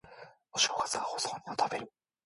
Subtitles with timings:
[0.51, 1.93] お正月はお雑煮を食べる